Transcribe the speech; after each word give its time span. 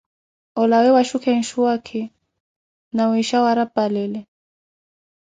Olawe 0.61 0.89
wanawe 0.89 0.89
na 0.93 0.99
oxhukhe 1.03 1.31
nsuwaakhi, 1.39 2.01
nawiixha 2.95 3.37
warapalele. 3.45 4.19